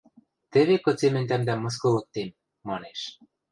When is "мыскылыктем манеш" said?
1.63-2.99